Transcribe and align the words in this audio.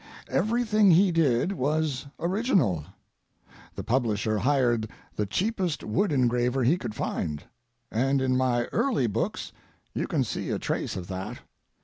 Everything 0.31 0.89
he 0.89 1.11
did 1.11 1.51
was 1.51 2.07
original. 2.19 2.85
The 3.75 3.83
publisher 3.83 4.39
hired 4.39 4.89
the 5.15 5.27
cheapest 5.27 5.83
wood 5.83 6.11
engraver 6.11 6.63
he 6.63 6.75
could 6.75 6.95
find, 6.95 7.43
and 7.91 8.19
in 8.19 8.35
my 8.35 8.63
early 8.71 9.05
books 9.05 9.51
you 9.93 10.07
can 10.07 10.23
see 10.23 10.49
a 10.49 10.57
trace 10.57 10.95
of 10.95 11.05
that. 11.09 11.41